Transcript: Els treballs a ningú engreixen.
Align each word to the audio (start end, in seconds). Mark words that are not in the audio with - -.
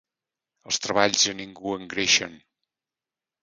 Els 0.71 0.79
treballs 0.85 1.27
a 1.33 1.37
ningú 1.43 1.77
engreixen. 1.83 2.37